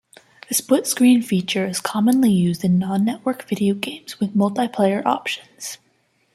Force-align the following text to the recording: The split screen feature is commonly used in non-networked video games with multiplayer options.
The 0.47 0.55
split 0.55 0.87
screen 0.87 1.21
feature 1.21 1.67
is 1.67 1.79
commonly 1.79 2.31
used 2.31 2.63
in 2.63 2.79
non-networked 2.79 3.43
video 3.43 3.75
games 3.75 4.19
with 4.19 4.35
multiplayer 4.35 5.05
options. 5.05 5.77